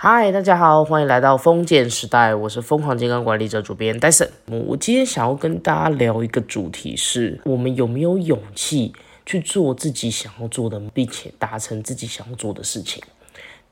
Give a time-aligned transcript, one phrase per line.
[0.00, 4.30] 嗨，大家好，欢迎来到封建时代，我是疯狂健康管理者主编戴森。
[4.46, 8.92] 我今天想要跟大家聊一个主题，是我们有没有勇气
[9.26, 13.02] 去做自己想要做的，并且达成自己想要做的事情。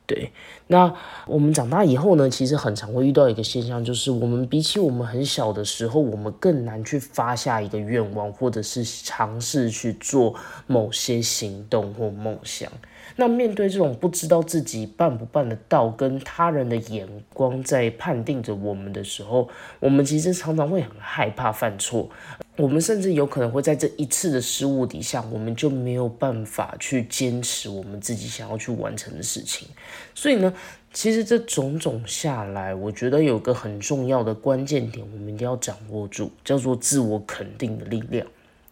[0.05, 0.33] 对，
[0.67, 0.93] 那
[1.29, 10.35] 我们长大以后呢，其实很常会遇到一个现象，就是我们比起我们很小的时候，我们更难去发下一个愿望，或者是尝试去做
[10.67, 12.69] 某些行动或梦想。
[13.17, 19.49] 那面对这种不知道自己办不办得到，跟他人的眼光在判定着我们的时候，
[19.81, 22.09] 我们其实常常会很害怕犯错。
[22.57, 29.69] 我们甚至有可能会在这一次的失误底下，我们就没有办法去坚持我们自己想要去完成的事情。
[30.15, 30.53] 所以呢，
[30.93, 38.27] 其实这种种下来，我觉得有个很重要的关键点，我们一定要掌握住，叫做自我肯定的力量。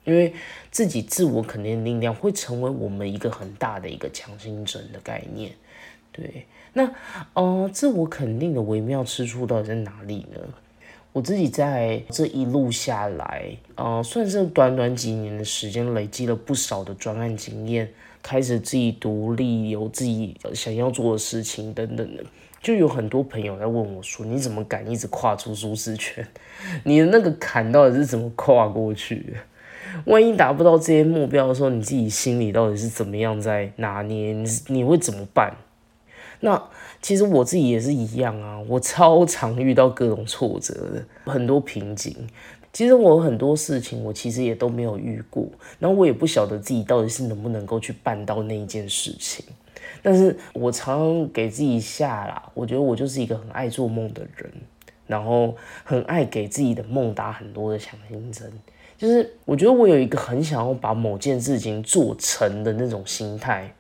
[0.05, 0.33] 因为
[0.71, 5.53] 自己自我肯定的力量会成为我们一个很大的一个强心针的概念，
[6.13, 6.47] 对。
[6.77, 6.91] 那
[7.35, 10.41] 呃，自我肯定的微妙之处到底在哪里呢？
[11.13, 17.89] 我自己在这一路下来，呃，算是短短几年的时间，累积了不少的专案经验，
[18.21, 22.25] 开始自己独立，有自己想要做的事情等等的，
[22.61, 26.27] 就有很多朋友在问我说：“你怎么敢一直跨出舒适圈？
[26.83, 29.37] 你的那个坎到底是怎么跨过去的？”
[30.07, 34.33] 万一达不到这些目标的时候，你自己心里到底是怎么样在拿捏？
[34.33, 35.55] 你你会怎么办？
[36.41, 36.63] 那
[37.01, 42.15] 其实我自己也是一样啊，我超常遇到各种挫折的，很多瓶颈。
[42.73, 45.47] 其实我很多事情我其实也都没有遇过，
[45.79, 49.45] 然后我也不晓得自己到底是能不能够去办到那一件事情。
[50.03, 54.51] 但是我常常给自己下啦，我觉得我就是一个很爱做梦的人，
[55.07, 58.53] 然后很爱给自己的梦打很多的强心针。
[59.05, 63.71] 就是我觉得我有一个很想要把某件事情做成的那种心态，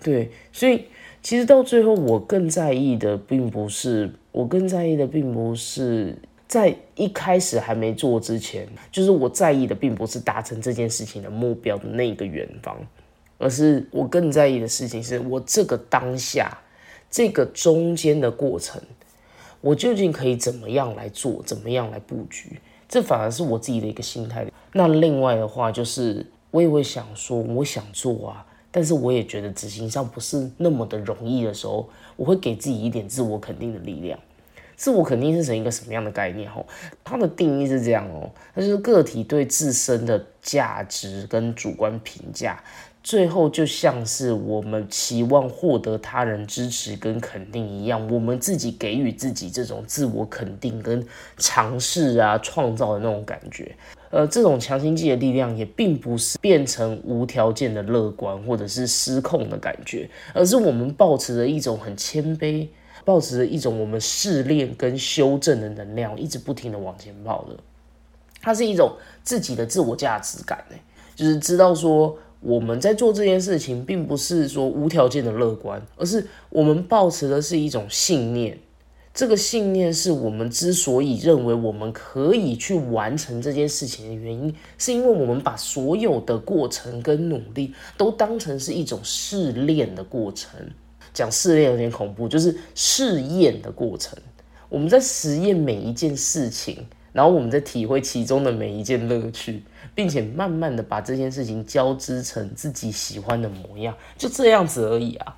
[0.00, 0.84] 对，所以
[1.20, 6.16] 其实到最后我更在意的并不是我更在意的并不是
[6.46, 12.78] 在一开始还没做之前，就是我在意的并不是达成这件事情的目标的那个远方，
[13.38, 16.56] 而是我更在意的事情是我这个当下
[17.10, 18.80] 这个中间的过程，
[19.60, 22.60] 我究竟可以怎么样来做，怎么样来布局。
[22.88, 24.46] 这反而是我自己的一个心态。
[24.72, 34.18] 那另外的话，就是我也会想说，我想做啊，但是我也觉得执行上不是那么的容易的时候，我会给自己一点自我肯定的力量。
[34.76, 36.48] 自我肯定是成一个什么样的概念？
[36.48, 36.64] 吼，
[37.02, 42.62] 它的定义是这样哦，它就是个体对自身的价值跟主观评价。
[43.02, 51.06] 最后就像是我们期望获得他人支持跟肯定一样，我们自己给予自己这种自我肯定跟
[51.38, 53.74] 尝试啊创造的那种感觉。
[54.10, 62.68] 呃，这种强心剂的力量也并不是变成无条件的乐观或者是失控的感觉，而是我们保持着一种很谦卑，
[63.04, 67.56] 保持着一种我们试炼跟修正的能量，一直不停的往前跑的。
[68.42, 68.92] 它是一种
[69.22, 70.76] 自己的自我价值感呢，
[71.16, 72.14] 就是知道说。
[72.40, 78.58] 我们在做这件事情，并不是说无条件的乐观，而是我们抱持的是一种信念。
[79.12, 90.60] 这个信念是我们之所以认为我们可以去完成这件事情的原因，是因为我们把所有的过程跟努力都当成是一种试炼的过程。
[91.12, 94.16] 讲试炼有点恐怖，就是试验的过程。
[94.68, 96.86] 我们在实验每一件事情。
[97.18, 105.36] 然后我们在体会其中的每一件乐趣，并且慢慢的把这件事情交织成自己喜欢的模样，就这样子而已啊。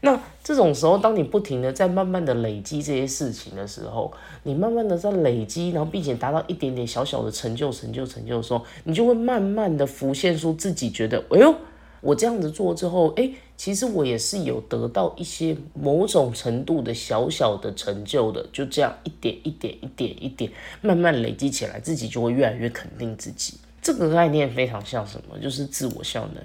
[0.00, 11.54] 那这种时候，当你不停的在慢慢的累积这些事情的时候，你慢慢的在累积，然后并且达到一点点小小的成就、成就、成就的时候，你就会慢慢的浮现出自己觉得，哎呦。
[12.00, 20.50] 我这样子做之后，哎，其实我也是有得到一些某种程度的小小的成就的，就这样一点一点一点一点
[20.80, 23.54] 慢慢累积起来，自己就会越来越肯定自己。
[23.82, 25.38] 这个概念非常像什么？
[25.38, 26.42] 就是自我效能。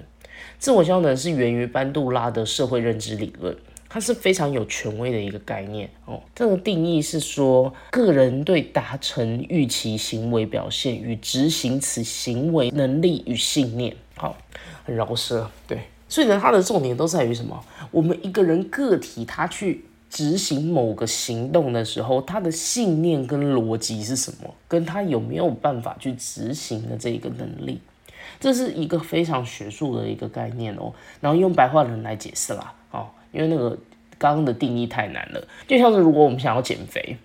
[0.58, 3.54] 自我效能是源于班杜拉的社会认知理论，
[3.96, 6.20] 它是非常有权威的一个概念哦。
[6.34, 13.96] 这个定义是说，个人对达成预期行为表现与执行此行为能力与信念。
[14.14, 14.36] 好，
[14.84, 17.58] 很饶舌，对，所以呢，它的重点都在于什么？
[17.90, 24.54] 我们一个人个体他去执行某个行动的时候，他的信念跟逻辑是什么？
[24.68, 27.80] 跟他有没有办法去执行的这一个能力，
[28.38, 30.92] 这是一个非常学术的一个概念哦。
[31.22, 32.74] 然后用白话人来解释啦，
[33.36, 33.76] 因为那个
[34.18, 37.16] 刚刚的定义太难了，就像是如果我们想要减肥。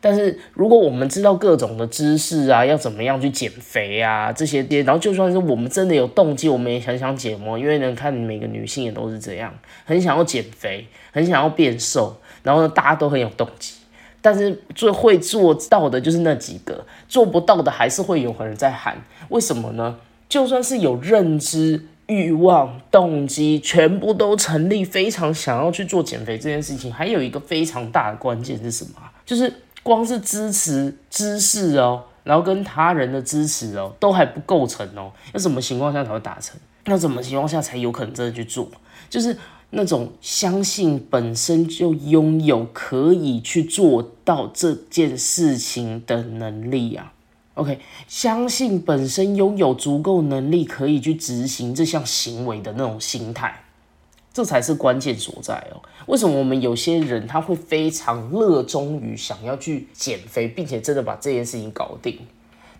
[0.00, 9.54] 但是如果我们知道各种的知识啊，要怎么样去减肥啊这些，然后就算是我们真的有动机，我们也很想减哦，因为呢，看每个女性也都是这样，
[9.86, 13.72] 很想要减肥，很想要变瘦，然后呢，大家都很有动机。
[14.20, 18.98] 但是最会做到的就是那几个，做不到的还是会有人在喊。
[19.30, 19.98] 为什么呢？
[20.28, 28.90] 就算是有认知、欲望、动机，全部都成立，非常想要去做减肥这件事情，还有一个非常大的关键是什么？
[29.24, 29.52] 就是
[29.82, 35.12] 光是支持知识哦，然后跟他人的支持哦，都还不构成哦。
[35.32, 36.58] 那什么情况下才会达成？
[36.84, 38.68] 那什么情况下才有可能真的去做？
[39.08, 39.36] 就是。
[39.76, 47.12] 那种相信本身就拥有可以去做到这件事情的能力啊
[47.54, 53.64] ，OK，相信本身拥有足够能力可以去执行这项行为的那种心态，
[54.32, 55.82] 这才是关键所在哦。
[56.06, 62.18] 为什么我们有些人他会非常热衷于想要去减肥，并且真的把这件事情搞定？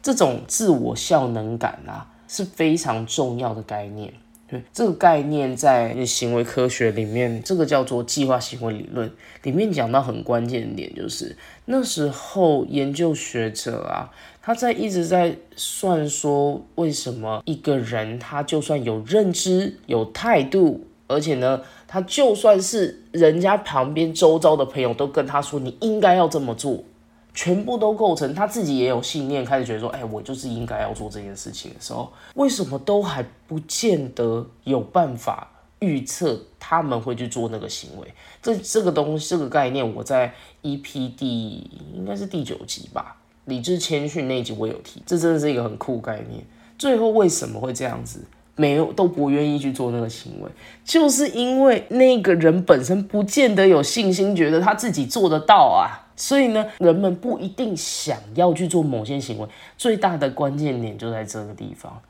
[0.02, 4.12] 这种自我效能感啊，是非常重要的概念。
[4.46, 9.10] 对这个概念，在行为科学里面，这个叫做计划行为理论
[9.42, 14.10] 里面讲到很关键的点，就是那时候研究学者啊，
[14.42, 26.84] 他在一直在算说，为什么一个人他就算有认知、有态度，而且呢，他就算是人家旁边周遭的朋友都跟他说，你应该要这么做。
[27.34, 35.50] 全部都构成，他自己也有信念，开始觉得说，哎，我就是应该要做这件事情的时候，为什么都还不见得有办法
[35.80, 38.06] 预测他们会去做那个行为？
[38.40, 40.32] 这这个东西，这个概念，我在
[40.62, 43.16] EP 第应该是第九集吧，
[43.46, 46.44] 理智谦逊那一集我有提，这真的是一个很酷概念。
[46.78, 48.24] 最后为什么会这样子？
[48.56, 50.48] 没有都不愿意去做那个行为，
[50.84, 56.03] 就是因为那个人本身不见得有信心，觉得他自己做得到啊。
[56.16, 62.00] 所以呢，人们不一定想要去做某些行为，最大的关键点就在这个地方。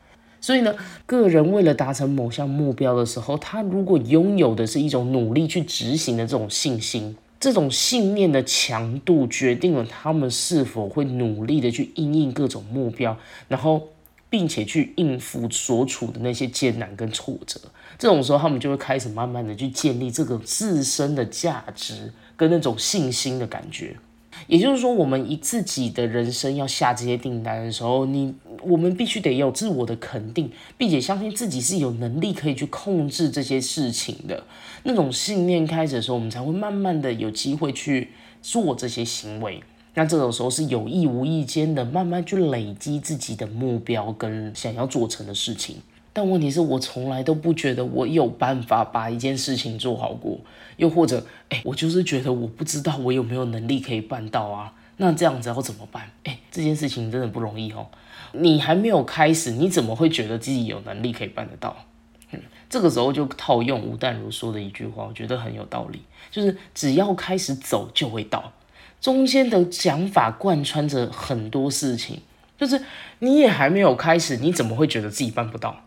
[0.41, 0.75] 所以呢，
[1.07, 13.17] 个人为了达成某项目标的时候，他如果拥有的是一种努力去执行的这种信心，这种信念的强度决定了他们是否会努力的去应应各种目标，
[13.49, 13.89] 然后
[14.29, 17.59] 并且去应付所处的那些艰难跟挫折。
[17.99, 22.13] 这种时候，他们就会开始慢慢的去建立这个自身的价值。
[22.37, 23.97] 跟那种信心的感觉，
[24.47, 34.43] 也就是说，我们以自己的人生要下这些订单的时候，你我们必须得有自我的肯定，并且相信自己是有能力可以去控制这些事情的
[34.83, 35.67] 那种信念。
[35.67, 38.09] 开始的时候，我们才会慢慢的有机会去
[38.43, 39.63] 做这些行为。
[39.95, 45.77] 那这种时候是有意无意间的慢慢去累积自己的目标跟想要做成的事情。
[46.15, 50.39] 但问题是我从来都不觉得我有办法把一件事情做好过，
[50.77, 54.73] 又或者，哎，我就是觉得我不知道我有没有能力可以办到啊？
[54.99, 56.13] 那这样子要怎么办？
[56.23, 57.89] 哎，这件事情真的不容易哦。
[58.31, 61.77] 你还没有开始，你怎么会觉得自己有能力可以办得到？
[62.31, 62.41] 嗯，
[62.71, 68.53] 这个时候就套用吴淡如说的一句话，我觉得很有道理，就是只要开始走就会到。
[69.01, 72.21] 中间的讲法贯穿着很多事情，
[72.57, 72.81] 就是
[73.19, 75.84] 你也还没有开始，你怎么会觉得自己办不到？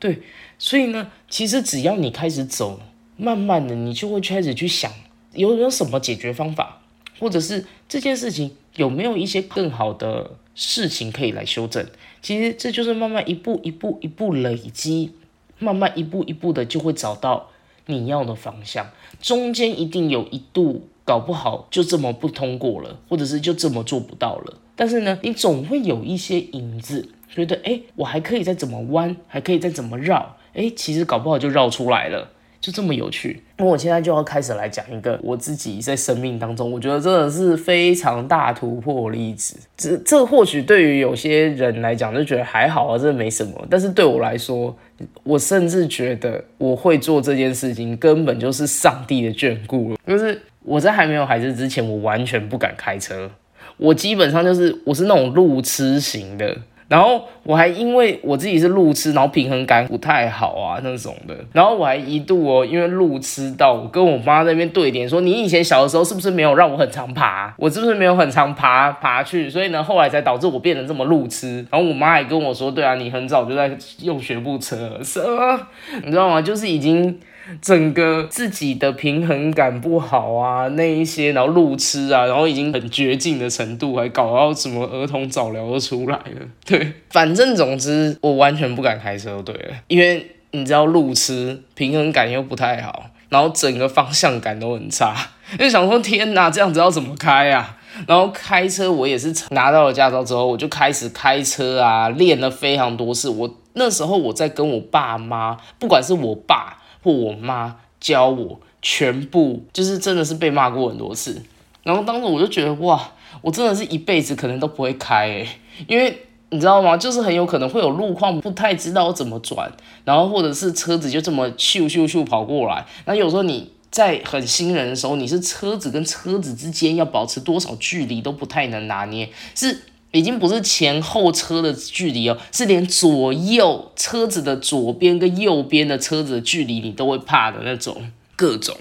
[0.00, 0.22] 对，
[0.58, 2.80] 所以呢，其实只要你开始走，
[3.18, 4.90] 慢慢的，你就会开始去想，
[5.34, 6.80] 有没有什么解决方法，
[7.18, 11.86] 或者是这件事情有没有一些更好的事情可以来修正。
[12.22, 15.12] 其实这就是慢慢一步一步一步累积，
[15.58, 17.50] 慢慢一步一步的就会找到
[17.84, 18.90] 你要的方向。
[19.20, 24.58] 中间一定有一度搞不好就这么不通过了，或者是就这么做不到了。
[24.74, 27.10] 但是呢，你总会有一些影子。
[27.30, 32.28] 觉得哎，我还可以再怎么弯，还可以再怎么绕，哎，其实搞不好就绕出来了，
[32.60, 33.42] 就这么有趣。
[33.56, 39.56] 那我现在就要开始来讲一个我自己在生命当中，我觉得真的是非常大突破例子。
[39.76, 43.66] 这这或许对于有些人来讲就觉得还好啊，这没什么。
[43.70, 44.76] 但是对我来说，
[45.22, 49.98] 我甚至觉得我会做这件事情，根本就是上帝的眷顾了。
[50.06, 53.30] 就是我在还没有孩子之前，我完全不敢开车，
[53.76, 56.56] 我基本上就是我是那种路痴型的。
[56.90, 61.36] 然后我还因为我自己是路痴，然后平衡感不太好啊那种的。
[61.52, 67.54] 然后我还一度哦，因为路痴到我跟我妈那边对点说，你以前小的时候是不是没有让我很常爬？
[67.56, 69.48] 我是不是没有很常爬爬去？
[69.48, 71.64] 所以呢，后来才导致我变得这么路痴。
[71.70, 73.70] 然后我妈也跟我说，对啊，你很早就在
[74.02, 75.60] 用学步车，什么？
[76.04, 76.42] 你知道吗？
[76.42, 77.20] 就是已经。
[77.60, 86.46] 整个自己的平衡感不好啊，那一些，然后路痴啊，然后已经很绝境的程度，还搞到什么儿童早疗都出来了。
[86.64, 95.14] 对，反正总之我完全不敢开车，对了，因为你知道路痴，平衡感又不太好，然后整个方向感都很差，
[95.58, 97.76] 就想说天哪，这样子要怎么开啊？
[98.06, 103.28] 然后开车我也是拿到了驾照之后，我就开始开车啊，练了非常多次。
[103.28, 111.42] 我那时候我在跟我爸妈，不管是我爸或我妈教我，全部就是真的是被骂过很多次。
[111.82, 115.48] 然后当时我就觉得哇，我真的是一辈子可能都不会开诶，
[115.86, 116.96] 因为你知道吗？
[116.96, 119.72] 就是很有可能会有路况不太知道怎么转，
[120.04, 123.72] 然后或者是车子就这么咻咻咻跑过来，那有时候你。
[123.90, 129.76] 在很新人的时候，你是车子跟车子之间要保持多少距离都不太能拿捏，是
[130.12, 138.76] 已经不是前后车的距离哦，是连左右车子的左边跟右边的车子的距离你都会怕的那种，各种。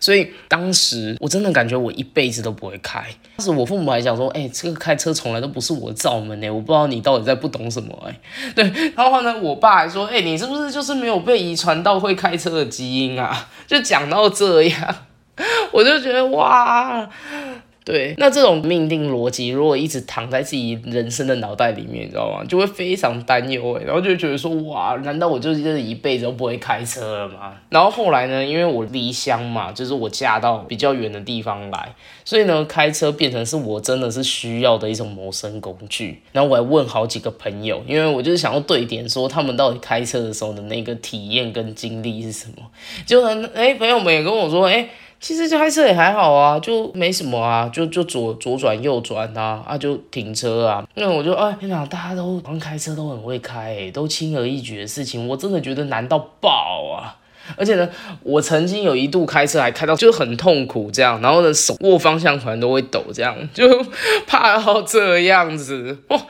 [0.00, 3.04] 所以当时我真的感觉我一辈子都不会开。
[3.36, 8.20] 当时我父母还想说：“哎，这个开车从来都不是我的罩门呢，我不知道你到底在不懂什么。”哎，
[8.52, 8.64] 对。
[8.96, 14.96] 然后呢，我爸还说：“哎，你是不是就是没有被遗传到会开车的基因啊？”就讲到这样，
[15.70, 17.08] 我就觉得哇。
[17.84, 22.44] 对，那这种命定逻辑如果一直躺在自己人生的脑袋里面，你知道吗？
[22.48, 27.54] 就会非常担忧哎，然后就觉得说哇，难道我就是这一辈子都不会开车了吗？
[27.70, 31.92] 然后后来呢，因为我离乡嘛，就是我嫁到比较远的地方来，
[32.24, 36.20] 所以呢，开车变成是我真的是需要的一种谋生工具。
[36.30, 42.62] 然后我还问好几个朋友，因为我就是想要对点说他们到底开车的时候的那个体验跟经历是什么。
[43.04, 44.88] 就呢，哎，朋友们也跟我说，哎。
[45.22, 50.84] 其实开车也还好啊，就没什么啊，就就左左转右转啊，啊就停车啊。
[50.96, 57.16] 那我就哎，天哪，大家都好像开车都很会开，都轻而易举的事情，我真的觉得难到爆啊！
[57.56, 57.88] 而且呢，
[58.24, 63.64] 我曾经有一度开车还开到就很痛苦这样，然后呢手握方向盘都会抖，这样就
[64.26, 66.20] 怕到这样子哇。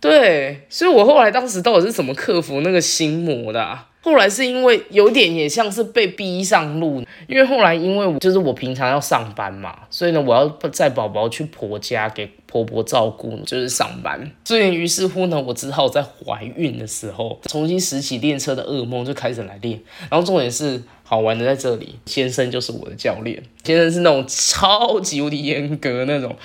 [0.00, 3.78] 对，所以我后来当时到底是怎么克服那个心魔的？
[4.02, 19.80] 后来是因为有点也像是被逼上路，因为后来因为我就是我平常要上班嘛，所以呢我要载宝宝去婆家给婆婆照顾，就是上班，所以于是乎呢，我只好在怀孕的时候重新拾起练车的噩梦，就开始来练。
[20.10, 26.36] 然后重点是好玩的在这里，先生就是我的教练，先生是那种超级无敌严格那种。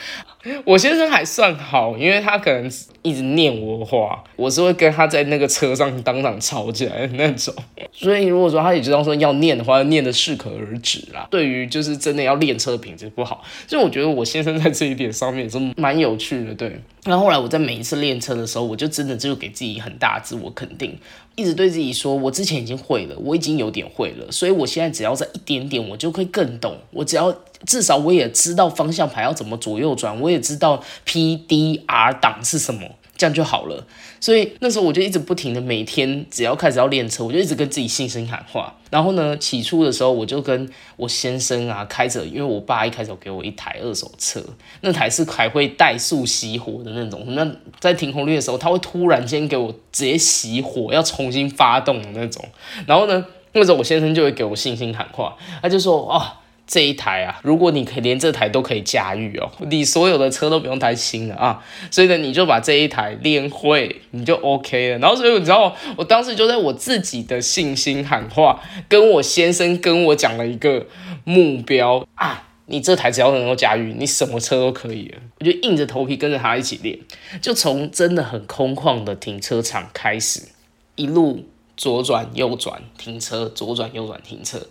[0.63, 2.71] 我先生还算好，因为他可能
[3.01, 7.53] 一直念我的话，我是会跟他在那个车上当场吵起来的那种。
[7.91, 11.27] 所以如果说他也知道说要念的话，念的适可而止啦。
[11.29, 16.53] 对于就是真的要练车品质不好，所以我觉得我先生在这一点上面是蛮有趣的。
[16.53, 20.97] 对，那后来我在每一次练车的时候，我就真的就给自己很大自我肯定，
[21.35, 26.77] 一直对自己说，我之前已经会了，我已经有点会了，所以我现在只要在一点点，我就会更懂。
[26.91, 27.35] 我只要。
[27.65, 33.85] 至少我也知道方向盘要怎么左右转，我也知道 P D R 档是什么，这样就好了。
[34.19, 38.75] 所以那时候我就一直不停的，每天只要开始要练车，我就一直跟自己信心喊话。
[38.89, 44.41] 然后呢，起初的时候我就跟我先生啊开着，因为我爸一开始给我一台二手车，
[44.81, 47.25] 那台是还会怠速熄火的那种。
[47.35, 47.45] 那
[47.79, 52.45] 在停红绿的时候，他会突然间给我直接熄火，要重新发动的那种。
[52.85, 56.41] 然后呢，那时候我先生就会给我信心喊话，他就说啊。
[56.67, 61.63] 这一台啊，如果你可以连这台都可以驾驭哦，你所有的车都不用担心了啊。
[61.89, 64.97] 所以呢，你就把这一台练会，你就 OK 了。
[64.99, 70.85] 然后所以你知道，我当时就在我自己的信心喊话，跟我先生跟我讲了一个
[71.23, 75.15] 目标啊，你这台只要能够驾驭，你什么车都可以。
[75.39, 76.99] 我就硬着头皮跟着他一起练，
[77.41, 80.41] 就从真的很空旷的停车场开始，
[80.95, 81.45] 一路
[81.77, 84.67] 左转右转停车，左转右转停车。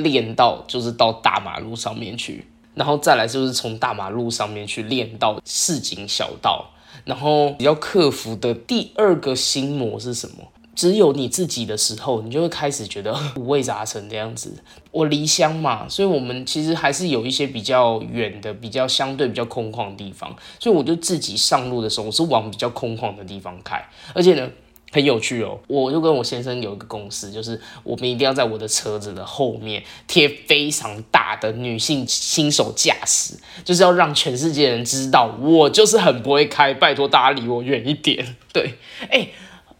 [0.00, 6.66] 练到就是到大马路上面去，然后再来就是从大马路上面去练到市井小道，
[7.04, 10.36] 然后要克服的第二个心魔是什么？
[10.74, 14.54] 只有你自己的时候，你就会开始觉得五味杂陈这样子。
[14.90, 24.48] 我离乡嘛，所以我们其实还是有一些比较远的、比较相对比较空旷的地方，所以我就自己上路的时候，我是往比较空旷的地方开，而且呢。
[24.92, 38.36] 很有趣哦，我就跟我先生有一个共识，就是我们一定要在我的车子的后面贴非常大的女性新手驾驶，就是要让全世界人知道我就是很不会开，拜托大家离我远一点。
[38.52, 38.74] 对，
[39.10, 39.28] 哎，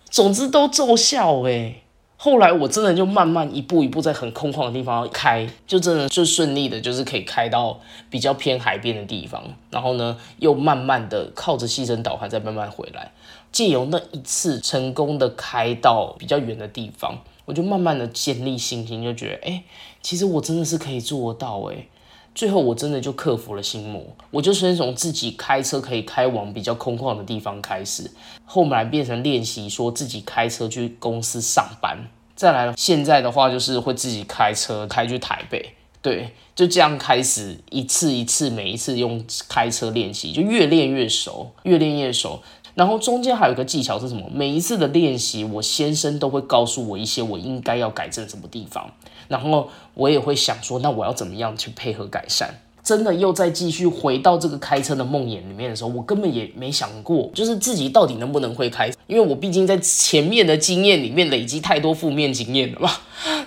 [0.08, 1.76] 总之都奏效哎。
[2.22, 13.10] 后来我真的就慢慢一步一步在很空旷的地方开，就真的就顺利的，就是可以开到比较偏海边的地方，然后呢又慢慢的靠着牺牲导航再慢慢回来。
[13.52, 19.64] 借由那一次成功的开到比较远的地方，我就慢慢的建立信心，就觉得，哎，
[20.02, 21.86] 其实我真的是可以做到，哎，
[22.34, 28.10] 最后我真的就克服了心魔，我就先从自己开车可以开往比较空旷的地方开始，
[28.44, 35.74] 后来变成练习说自己开车去公司上班，再来，现在的话就是会自己开车开去台北。
[36.02, 42.42] 对，就这样开始一次一次，每一次用开车练习，就越练越熟，越练越熟。
[42.74, 44.22] 然后中间还有一个技巧是什么？
[44.32, 48.90] 每一次的练习，我先生都会告诉我一些我应该要改正什么地方，
[49.28, 52.48] 然后我也会想说，那我要怎么样去配合改善？
[52.82, 62.90] 真的又再继续回到这个开车的梦魇里面的时候，我根本也没想过，就是自己到底能不能会开，因为我毕竟在前面的经验里面累积太多负面经验了嘛，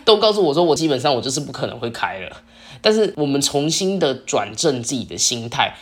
[0.06, 2.38] 都告诉我说我基本上我就是不可能会开了。
[2.80, 5.74] 但是我们重新的转正自己的心态。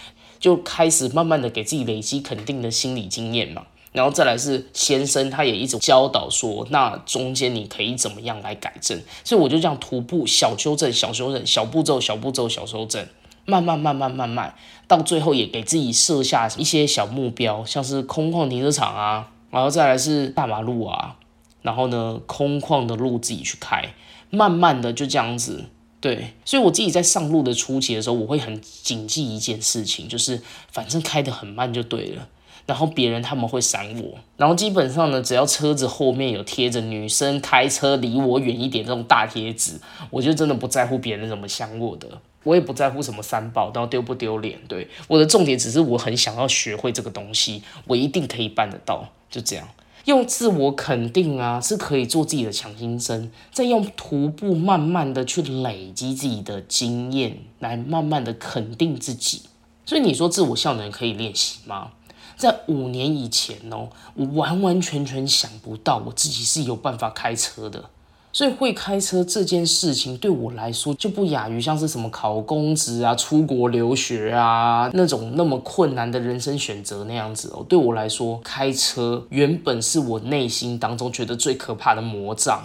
[0.42, 13.08] 就开始慢慢的给自己累积肯定的心理经验嘛，然后再来是先生他也一直教导说，那中间你可以怎么样来改正，所以我就这样徒步小修正、小修正、小步骤、小步骤、小修正，
[13.46, 14.56] 慢慢慢慢慢慢，
[14.88, 21.18] 到最后也给自己设下一些小目标，像是空旷停车场啊，然后再来是大马路啊，
[21.62, 23.94] 然后呢空旷的路自己去开，
[24.32, 25.66] 慢慢的就这样子。
[26.02, 30.42] 对，所以我自己在上路的初期的时候，我会很谨记一件事情，就是
[30.72, 32.28] 反正开得很慢就对了。
[32.66, 39.80] 然后别人他们会闪我，然后基本上呢，只要车子后面有贴着“女生开车离我远一点”这种大贴纸，
[40.10, 42.08] 我就真的不在乎别人怎么想我的，
[42.44, 44.60] 我也不在乎什么三宝，然后丢不丢脸。
[44.68, 49.68] 对，我的重点只是我很想要学会这个东西，我一定可以办得到，就这样。
[50.06, 59.44] 用自我肯定啊，是可以做自己的强心针，再用徒步慢慢的去累积自己的经验，来慢慢的肯定自己。
[59.86, 61.92] 所以你说自我效能可以练习吗？
[62.38, 67.90] 在五年以前哦，我完完全全想不到我自己是有办法开车的。
[68.34, 77.66] 所以会开车这件事情对我来说就不亚于像是什么考公职啊、出国留学啊那种那么困难的人生选择那样子哦。
[77.68, 82.64] 对我来说，开车原本是我内心当中觉得最可怕的魔障。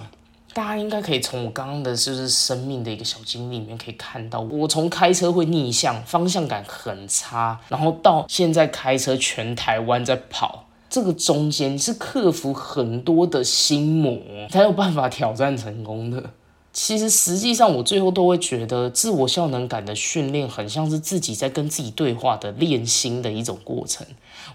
[0.54, 10.65] 大家应该可以从我刚刚的就是生命的一个小经历里面可以看到，我从开车会逆向、方向感很差，然后到现在开车全台湾在跑。
[10.96, 16.30] 这个中间是克服很多的心魔，才有办法挑战成功的。
[16.72, 24.06] 其实实际上，我最后都会觉得，自我效能感的训练很像是自己在跟自己对话的练心的一种过程。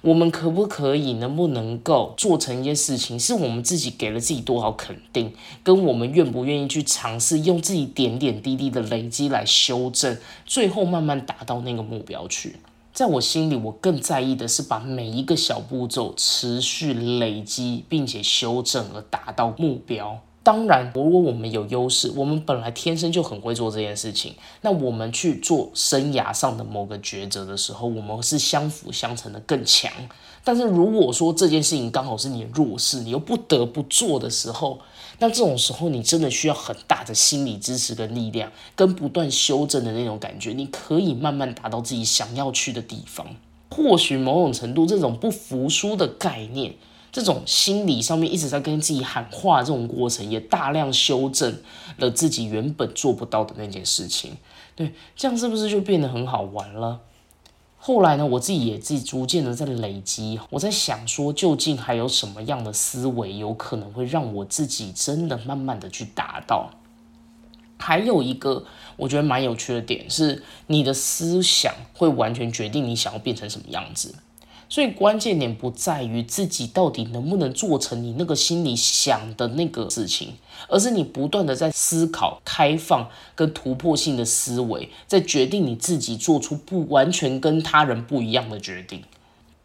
[0.02, 12.56] 我们可不可以，能不能够做成一件事情，是我们自己给了自己多少肯定，跟我们愿不愿意去尝试，用自己点点滴滴的累积来修正，最后慢慢达到那个目标去。
[12.93, 20.19] 在我心里，我更在意的是把每一个小步骤持续累积，并且修正而达到目标。
[20.43, 29.91] 当然，如果我们有优势，我们本来天生就很会做这件事情，那我们去做生涯上的某个抉择的时候，我们是相辅相成的更强。
[30.43, 34.80] 但是如果说这件事情刚好是你的弱势，你又不得不做的时候，
[35.22, 43.28] 那这种时候你真的需要很大的心理支持跟力量，跟不断修正的那种感觉，你可以慢慢达到自己想要去的地方。
[43.70, 46.74] 或许某种程度，这种不服输的概念。
[47.12, 51.62] 这种心理上面一直在跟自己喊话，这种过程也大量修正
[51.98, 54.38] 了自己原本做不到的那件事情。
[54.76, 57.02] 对，这样是不是就变得很好玩了？
[57.84, 66.70] 后来呢，我自己也自己逐渐的在累积，我在想说，究竟还有什么样的思维有可能会让我自己真的慢慢的去达到？
[67.80, 68.63] 还有一个
[68.98, 74.13] 我觉得蛮有趣的点是，你的思想会完全决定你想要变成什么样子。
[74.72, 80.36] 所以关键点不在于自己到底能不能做成你那个心里想的那个事情，
[80.70, 89.04] 而是你不断的在思考、开放跟突破性的思维，在决定你自己做出不完全跟他人不一样的决定。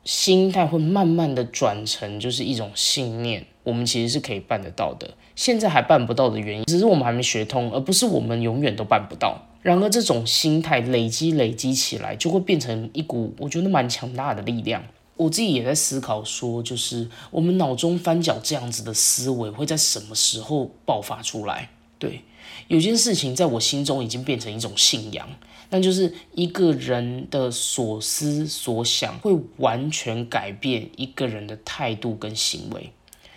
[0.04, 5.10] 心态会慢慢的转成就是一种信念，我们其实是可以办得到的。
[5.36, 9.46] 现在还办不到的原因，只是我们还没学通，而不是我们永远都办不到。
[9.62, 14.82] 然而这种心态累积累积起来，就会变成一股我觉得蛮强大的力量。
[15.16, 21.70] 我自己也在思考，说就是我们脑中翻搅这样子的思维会在什么时候爆发出来？
[21.98, 22.22] 对，
[22.68, 25.26] 有件事情在我心中已经变成一种信仰，
[25.70, 32.92] 那就是一个人的所思所想会完全改变一个人的态度跟行为。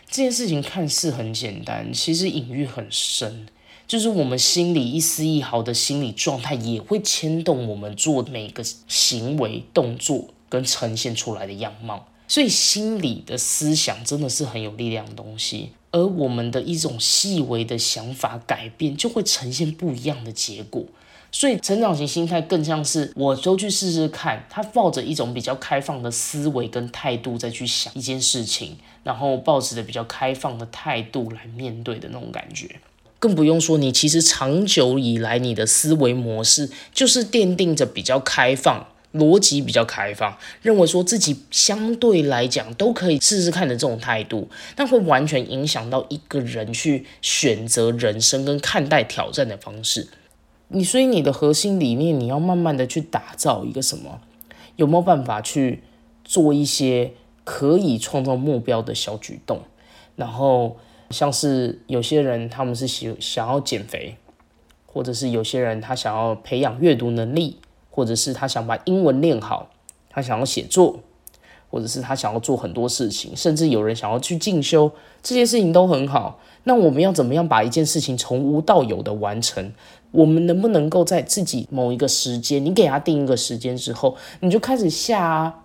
[0.06, 3.48] 这件事情看似很简单，其实隐喻很深，
[3.88, 10.34] 就是我们心里一丝一毫的心理状态也会牵动我们做每个行为动作。
[10.50, 20.84] 跟呈现出来的样貌，所以心理的思想真的是很有力量的东西，而我们的一种细微的想法改变，就会呈现不一样的结果。
[21.32, 32.78] 所以成长型心态更像是我都去试试看，他抱着一种比较开放的思维跟态度再去想一件事情，然后抱持着比较开放的态度来面对的那种感觉。
[33.20, 38.88] 更不用说你其实长久以来你的思维模式就是奠定着比较开放。
[39.14, 50.08] 逻辑比较开放，认为说自己相对来讲都可以试试看的这种态度，但会完全影响到一个人去选择人生跟看待挑战的方式。
[50.68, 54.22] 你所以你的核心理念，你要慢慢的去打造一个什么？
[54.76, 55.82] 有没有办法去
[56.24, 59.64] 做一些可以创造目标的小举动？
[60.16, 60.78] 然后
[61.10, 64.16] 像是有些人他们是喜想要减肥，
[64.86, 67.58] 或者是有些人他想要培养阅读能力。
[68.00, 69.68] 或者是他想把英文练好，
[70.10, 70.98] 他想要写作，
[71.70, 74.90] 或者是他想要做很多事情，甚至有人想要去进修，
[75.22, 76.40] 这些事情都很好。
[76.64, 79.74] 那我们要怎么样把一件事情从无到有的完成？
[80.12, 85.64] 我们能不能够在自己某一个时间，你给他定一个时间之后，你就开始下啊，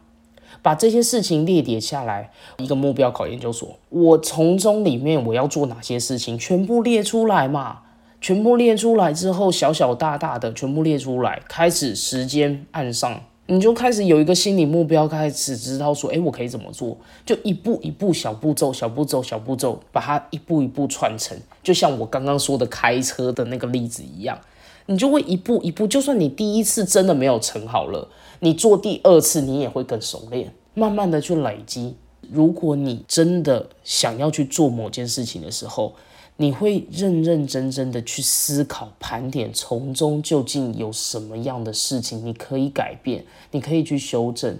[0.61, 7.83] 把这些事情列叠下来，一个目标考研究所，我从中里面我要做哪些事情，全部列出来嘛。
[8.24, 16.96] 全部列出来之后，小小大大的全部列出来，开始时间按上，你就开始有一个心理目标，开始知道说，哎，我可以怎么做？
[17.26, 24.38] 就一步一步，小步骤，小步骤，小步骤，把它一步一步串成，就像我刚刚说的开车的那个例子一样，
[24.87, 28.08] 你就会一步一步，就算你第一次真的没有成好了，
[28.40, 31.94] 你做第二次你也会更熟练，慢慢的去累积。
[32.30, 35.92] 如果你真的想要去做某件事情的时候，
[36.37, 44.59] 你会认认真真的去思考、盘点，从中究竟有什么样的事情你可以改变，你可以去修正。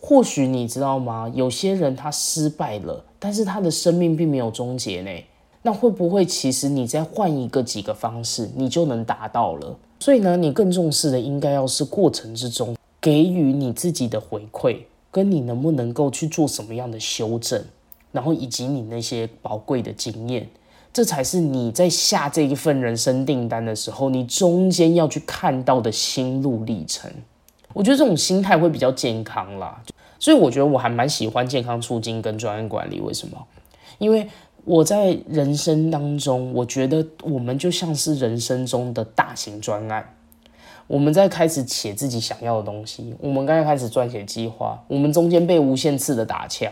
[0.00, 1.30] 或许你知道吗？
[1.34, 5.10] 有些人他失败了，但是他的生命并没有终结呢。
[5.62, 9.78] 那会不会其实你再换一个几个方式，你就能达到了？
[10.00, 14.78] 所以呢，你更重视的应该要是过程之中给予你自己的回馈，
[15.10, 17.62] 跟你能不能够去做什么样的修正，
[18.10, 20.48] 然后以及你那些宝贵的经验。
[20.92, 27.10] 这才是你在下这一份人生订单的时候，你中间要去看到的心路历程。
[27.72, 29.82] 我觉得这种心态会比较健康啦，
[30.18, 33.00] 所以我觉得我还蛮喜欢健康促进跟专业管理。
[33.00, 33.38] 为什么？
[33.96, 34.28] 因为
[34.64, 40.14] 我在人生当中，我觉得我们就像是人生中的大型专案。
[40.86, 46.70] 我们在开始写自己想要的东西，我们刚刚开始撰写计划，我们中间被无限次的打枪。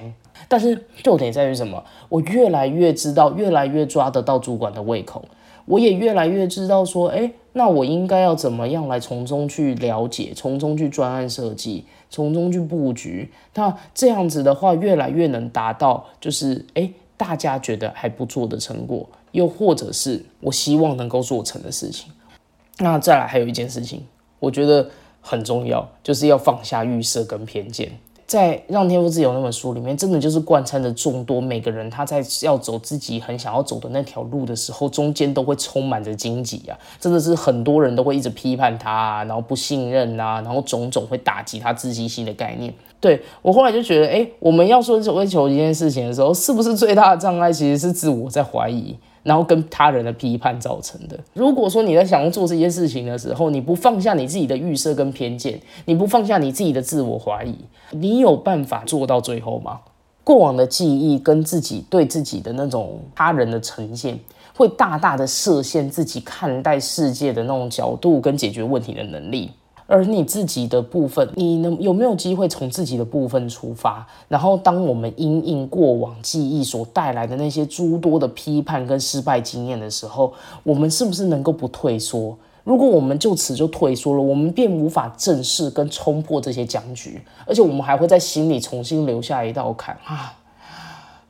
[0.49, 1.83] 但是重点在于什么？
[2.09, 5.25] 我越来越知道，越来越抓得到主管的胃口，
[5.67, 13.31] 我也越来越知道说，哎，那我应该要怎么样来从中去了解，从中去专案设计，从中去布局。
[13.55, 22.11] 那这样子的话，越来越能达到，就是哎，大家觉得还不错的成果，又或者是我希望能够做成的事情。
[22.79, 24.05] 那再来还有一件事情，
[24.39, 24.89] 我觉得
[25.21, 27.93] 很重要，就是要放下预设跟偏见。
[28.31, 36.79] 在《让天赋自由》那本书里面，真的就是贯穿着众多每个人他在要走自己很想要走的那条路的时候，中间都会充满着荆棘啊！
[37.01, 42.73] 真的是很多人都会一直批判他，然后不信任啊，然后种种会打击他自信心的概念。
[43.01, 48.97] 对我后来就觉得，哎，我们要说追求一件事情的时候，是不是最大的障碍其实是自我在怀疑？
[49.23, 51.19] 然后跟他人的批判造成的。
[51.35, 57.55] 如果说你在想要做这件事情的时候，你不放下你自己的预设跟偏见，你不放下你自己的自我怀疑，
[57.91, 59.81] 你有办法做到最后吗？
[60.23, 64.19] 过往的记忆跟自己对自己的那种他人的呈现，
[64.57, 69.51] 会大大的设限自己看待世界的那种角度跟解决问题的能力。
[69.91, 74.07] 而你自己的部分，你能有没有机会从自己的部分出发？
[74.29, 82.39] 然后，当我们因应过往记忆所带来的那些诸多的批判跟失败经验的时候，我们是不是能够不退缩？
[82.63, 90.33] 如果我们就此就退缩了，我们便无法正视跟冲破这些僵局，而且我们还会在心里重新留下一道坎啊！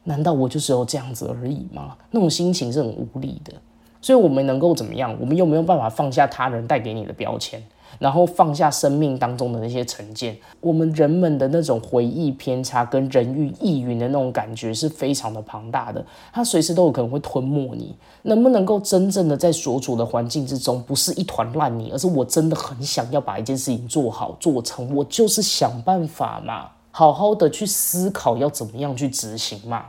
[0.05, 1.97] 难道我就只有这样子而已吗？
[2.11, 3.55] 那种心情是很无力的。
[4.03, 5.17] 所以，我们能够怎么样？
[5.19, 7.63] 我们又没有办法放下他人带给你的标签。
[7.99, 17.97] 然后放下生命当中的那些成见，我们人们的那种回忆偏差跟人云亦云的那种感觉是非常的庞大的，它随时都有可能会吞没你。
[18.23, 29.87] 能不能够真正的在所处的环境之中，不是一团烂泥，而是我真的很想要把一件事情做好做成，我就是想办法嘛，好好的去思考要怎么样去执行嘛。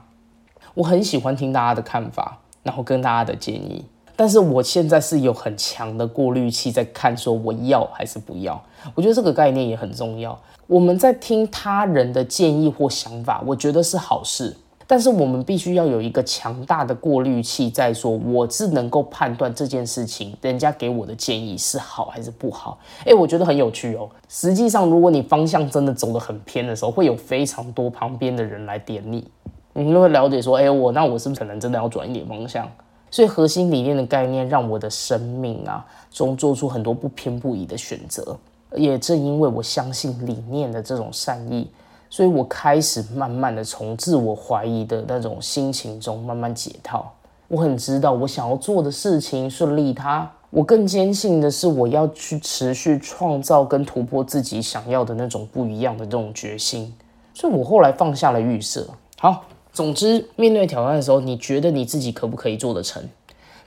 [0.73, 3.83] 我很喜欢听大家的看法，然后跟大家的建议。
[4.21, 8.63] 但是我现在是有很强的过滤器在看，说我要还是不要。
[8.93, 10.39] 我觉得这个概念也很重要。
[10.67, 14.55] 我们在听他人的建议或想法，我觉得是好事。
[14.85, 22.77] 但是我们必须要有一个强大的过滤器，在说我是能够判断这件事情，人家给我的建议是好还是不好。
[23.05, 24.07] 诶，我觉得很有趣哦。
[24.29, 29.27] 实际上，如果你方向真的走得很偏的时候，会有非常多旁边的人来点你，
[29.73, 32.69] 你就会了解说，诶，我那我是不是可能真的要转一点方向？
[33.11, 38.35] 所以核心理念的概念让我的生命啊中做出很多不偏不倚的选择。
[38.73, 41.69] 也正因为我相信理念的这种善意，
[42.09, 47.11] 所以我开始慢慢的从自我怀疑的那种心情中慢慢解套。
[47.49, 56.93] 我很知道我想要做的事情顺利，它我更坚信的是我要去持续创造跟突破自己想要的那种不一样的这种决心。
[57.33, 58.87] 所以我后来放下了预设。
[59.17, 59.43] 好，
[59.73, 63.03] 总之面对挑战的时候，你觉得你自己可不可以做得成？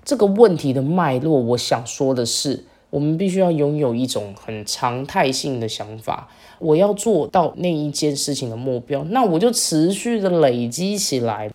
[0.05, 2.65] 这个问题的脉络，我想说的是。
[2.91, 6.29] 我们必须要拥有一种很常态性的想法，
[6.61, 11.51] 我要做到那一件事情的目标，那我就持续的累积起来。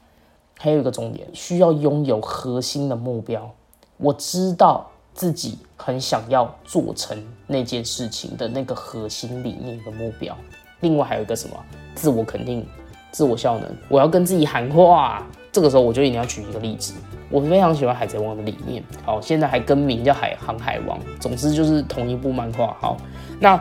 [0.57, 3.49] 还有一个重点，需要拥有核心的目标。
[3.95, 10.37] 我知道自己很想要做成那件事情的那个核心理念的目标。
[10.81, 11.55] 另外还有一个什么？
[11.95, 12.67] 自我肯定、
[13.11, 13.69] 自我效能。
[13.87, 15.25] 我要跟自己喊话。
[15.51, 16.93] 这个时候，我就一定要举一个例子。
[17.31, 20.99] 我非常喜欢《海贼王》的理念，好，现在还更名叫《海航海王》。
[21.19, 22.77] 总之就是同一部漫画。
[22.79, 22.97] 好，
[23.39, 23.59] 那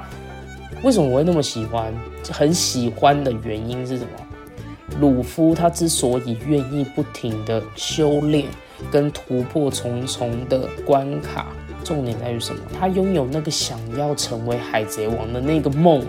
[0.83, 1.93] 为什么我会那么喜欢？
[2.31, 4.11] 很喜欢的原因是什么？
[5.01, 8.45] 鲁夫他之所以愿意不停的修炼
[8.91, 11.47] 跟突破重重的关卡，
[11.83, 12.61] 重点在于什么？
[12.79, 16.05] 他拥有那个想要成为海贼王的那个梦。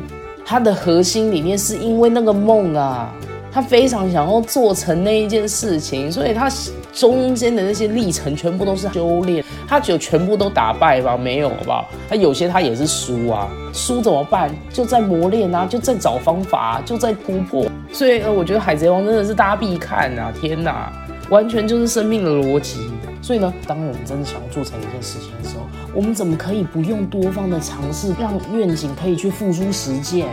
[0.50, 3.14] 他的核心理念是因为那个梦啊。
[3.52, 6.48] 他非常想要做成那一件事情，所以他
[6.94, 9.44] 中间的那些历程全部都是修炼。
[9.68, 11.18] 他就全部都打败吧？
[11.18, 11.88] 没有，好不好？
[12.08, 14.52] 他有些他也是输啊，输怎么办？
[14.72, 17.66] 就在磨练啊，就在找方法，就在突破。
[17.92, 20.32] 所以呃，我觉得《海贼王》真的是大家必看啊！
[20.40, 20.92] 天哪，
[21.30, 22.80] 完全就是生命的逻辑。
[23.21, 30.27] 所以呢，当我们真的想要做成一件事情的时候，我们怎么可以不用多方的尝试，让愿景可以去付诸实践？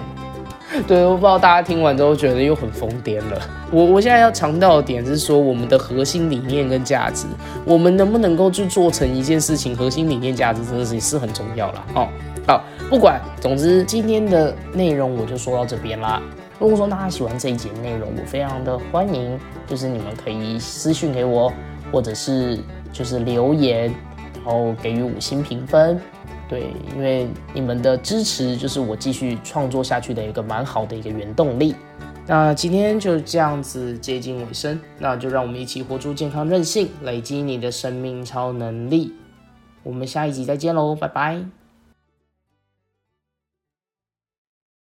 [0.86, 3.40] 对，我不知道大家听完之后觉得又很疯癫了。
[3.70, 7.26] 我我现在要强调的点是说，我们的核心理念跟价值，
[7.64, 11.84] 我们能不能够去做成一件事情，核心理念价值这个事情是很重要了。
[11.94, 12.08] 哦，
[12.46, 16.20] 好，不管，总之今天的内容我就说到这边啦。
[16.58, 21.52] 如果说大家喜欢这一节内容，我非常的欢迎，就是你们可以私信给我，
[21.92, 22.58] 或者是
[22.96, 23.92] 就是留言，
[24.34, 26.00] 然后给予五星评分。
[26.48, 31.74] 对，因为你们的支持就是我继续创作下去的一个蛮好的一个原动力。
[32.26, 39.12] 那今天就这样子接近尾声，那就让我们一起活出健康韧性，累积你的生命超能力。
[39.82, 41.55] 我们下一集再见喽，拜拜。